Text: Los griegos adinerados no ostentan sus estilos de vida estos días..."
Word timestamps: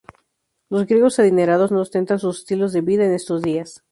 Los 0.67 0.87
griegos 0.87 1.19
adinerados 1.19 1.71
no 1.71 1.79
ostentan 1.79 2.17
sus 2.17 2.39
estilos 2.39 2.73
de 2.73 2.81
vida 2.81 3.05
estos 3.13 3.43
días..." 3.43 3.83